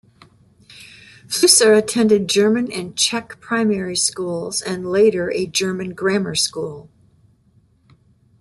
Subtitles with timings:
[1.27, 6.89] Flusser attended German and Czech primary schools and later a German grammar school.